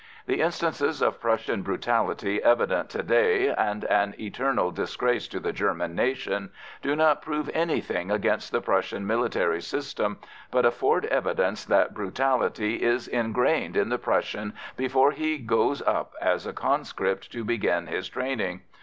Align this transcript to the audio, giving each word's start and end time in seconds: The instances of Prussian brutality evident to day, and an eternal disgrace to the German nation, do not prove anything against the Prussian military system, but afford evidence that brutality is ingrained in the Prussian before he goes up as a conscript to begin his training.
The 0.25 0.41
instances 0.41 0.99
of 1.03 1.21
Prussian 1.21 1.61
brutality 1.61 2.41
evident 2.41 2.89
to 2.89 3.03
day, 3.03 3.53
and 3.53 3.85
an 3.85 4.15
eternal 4.19 4.71
disgrace 4.71 5.27
to 5.27 5.39
the 5.39 5.53
German 5.53 5.93
nation, 5.93 6.49
do 6.81 6.95
not 6.95 7.21
prove 7.21 7.51
anything 7.53 8.09
against 8.09 8.51
the 8.51 8.61
Prussian 8.61 9.05
military 9.05 9.61
system, 9.61 10.17
but 10.49 10.65
afford 10.65 11.05
evidence 11.05 11.63
that 11.65 11.93
brutality 11.93 12.81
is 12.81 13.07
ingrained 13.07 13.77
in 13.77 13.89
the 13.89 13.99
Prussian 13.99 14.53
before 14.75 15.11
he 15.11 15.37
goes 15.37 15.83
up 15.83 16.15
as 16.19 16.47
a 16.47 16.53
conscript 16.53 17.31
to 17.31 17.43
begin 17.45 17.85
his 17.85 18.09
training. 18.09 18.61